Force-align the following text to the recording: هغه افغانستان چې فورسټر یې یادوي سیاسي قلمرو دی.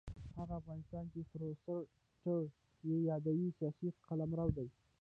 هغه 0.39 0.53
افغانستان 0.61 1.03
چې 1.13 1.19
فورسټر 1.63 2.41
یې 2.87 2.97
یادوي 3.09 3.47
سیاسي 3.57 3.87
قلمرو 4.07 4.47
دی. 4.57 4.67